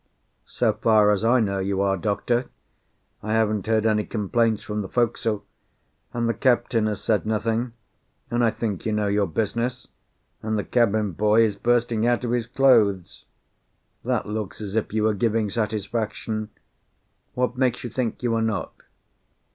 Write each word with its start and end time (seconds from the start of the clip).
"So 0.47 0.73
far 0.73 1.11
as 1.11 1.23
I 1.23 1.39
know, 1.39 1.59
you 1.59 1.79
are, 1.81 1.95
doctor. 1.95 2.49
I 3.21 3.33
haven't 3.33 3.67
heard 3.67 3.85
any 3.85 4.03
complaints 4.03 4.63
from 4.63 4.81
the 4.81 4.89
forecastle, 4.89 5.45
and 6.11 6.27
the 6.27 6.33
captain 6.33 6.87
has 6.87 7.03
said 7.03 7.23
nothing, 7.23 7.73
and 8.31 8.43
I 8.43 8.49
think 8.49 8.83
you 8.83 8.93
know 8.93 9.05
your 9.07 9.27
business, 9.27 9.89
and 10.41 10.57
the 10.57 10.63
cabin 10.63 11.11
boy 11.11 11.43
is 11.43 11.55
bursting 11.55 12.07
out 12.07 12.23
of 12.23 12.31
his 12.31 12.47
clothes. 12.47 13.25
That 14.03 14.25
looks 14.25 14.59
as 14.59 14.75
if 14.75 14.91
you 14.91 15.05
are 15.07 15.13
giving 15.13 15.51
satisfaction. 15.51 16.49
What 17.35 17.55
makes 17.55 17.83
you 17.83 17.91
think 17.91 18.23
you 18.23 18.33
are 18.33 18.41
not?" 18.41 18.73